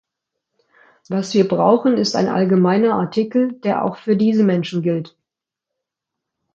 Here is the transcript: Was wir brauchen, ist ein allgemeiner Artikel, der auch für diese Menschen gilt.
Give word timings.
Was 1.09 1.35
wir 1.35 1.47
brauchen, 1.47 1.95
ist 1.99 2.15
ein 2.15 2.27
allgemeiner 2.27 2.95
Artikel, 2.95 3.53
der 3.59 3.85
auch 3.85 3.97
für 3.97 4.17
diese 4.17 4.43
Menschen 4.43 4.81
gilt. 4.81 5.15